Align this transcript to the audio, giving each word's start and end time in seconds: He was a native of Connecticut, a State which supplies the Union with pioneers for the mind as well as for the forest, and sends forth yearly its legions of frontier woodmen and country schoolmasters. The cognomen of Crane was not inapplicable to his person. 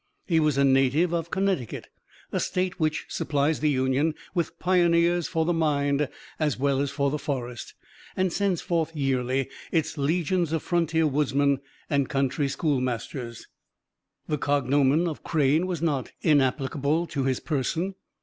He 0.25 0.39
was 0.39 0.57
a 0.57 0.63
native 0.63 1.13
of 1.13 1.29
Connecticut, 1.29 1.87
a 2.31 2.39
State 2.39 2.79
which 2.79 3.05
supplies 3.07 3.59
the 3.59 3.69
Union 3.69 4.15
with 4.33 4.57
pioneers 4.57 5.27
for 5.27 5.45
the 5.45 5.53
mind 5.53 6.09
as 6.39 6.57
well 6.57 6.79
as 6.81 6.89
for 6.89 7.11
the 7.11 7.19
forest, 7.19 7.75
and 8.15 8.33
sends 8.33 8.61
forth 8.61 8.95
yearly 8.95 9.47
its 9.71 9.99
legions 9.99 10.53
of 10.53 10.63
frontier 10.63 11.05
woodmen 11.05 11.59
and 11.87 12.09
country 12.09 12.47
schoolmasters. 12.47 13.47
The 14.27 14.39
cognomen 14.39 15.07
of 15.07 15.23
Crane 15.23 15.67
was 15.67 15.83
not 15.83 16.11
inapplicable 16.23 17.05
to 17.05 17.25
his 17.25 17.39
person. 17.39 17.93